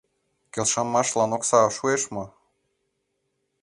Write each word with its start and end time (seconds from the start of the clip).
Келшымашлан 0.53 1.31
окса 1.37 1.59
шуэш 1.77 2.03
мо? 2.13 2.23